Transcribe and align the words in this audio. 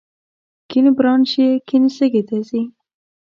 کیڼ 0.69 0.85
برانش 0.97 1.31
یې 1.41 1.49
کیڼ 1.67 1.83
سږي 1.97 2.23
ته 2.27 2.37
ځي. 2.49 2.61